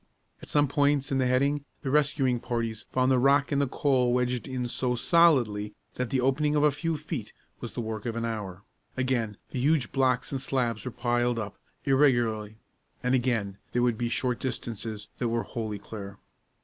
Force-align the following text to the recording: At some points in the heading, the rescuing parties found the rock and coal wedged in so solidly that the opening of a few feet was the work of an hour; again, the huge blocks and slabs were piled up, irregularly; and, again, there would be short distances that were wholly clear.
At 0.41 0.49
some 0.49 0.67
points 0.67 1.11
in 1.11 1.19
the 1.19 1.27
heading, 1.27 1.63
the 1.83 1.91
rescuing 1.91 2.39
parties 2.39 2.87
found 2.91 3.11
the 3.11 3.19
rock 3.19 3.51
and 3.51 3.69
coal 3.69 4.11
wedged 4.11 4.47
in 4.47 4.67
so 4.67 4.95
solidly 4.95 5.75
that 5.93 6.09
the 6.09 6.19
opening 6.19 6.55
of 6.55 6.63
a 6.63 6.71
few 6.71 6.97
feet 6.97 7.33
was 7.59 7.73
the 7.73 7.81
work 7.81 8.07
of 8.07 8.15
an 8.15 8.25
hour; 8.25 8.63
again, 8.97 9.37
the 9.51 9.59
huge 9.59 9.91
blocks 9.91 10.31
and 10.31 10.41
slabs 10.41 10.85
were 10.85 10.89
piled 10.89 11.37
up, 11.37 11.55
irregularly; 11.85 12.57
and, 13.03 13.13
again, 13.13 13.59
there 13.73 13.83
would 13.83 13.99
be 13.99 14.09
short 14.09 14.39
distances 14.39 15.07
that 15.19 15.29
were 15.29 15.43
wholly 15.43 15.77
clear. 15.77 16.17